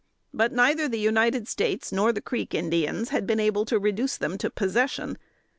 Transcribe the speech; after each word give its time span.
But 0.33 0.51
neither 0.51 0.87
the 0.87 0.97
United 0.97 1.47
States 1.47 1.91
nor 1.91 2.11
the 2.11 2.21
Creek 2.21 2.55
Indians 2.55 3.09
had 3.09 3.27
been 3.27 3.39
able 3.39 3.65
to 3.65 3.77
reduce 3.77 4.17
them 4.17 4.35
to 4.39 4.49
possession. 4.49 5.15